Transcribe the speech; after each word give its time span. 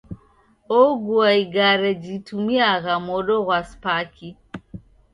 Ogua 0.81 1.27
igare 1.41 1.89
jitumiagha 2.03 2.93
modo 3.07 3.35
ghwa 3.45 3.59
spaki. 3.69 4.29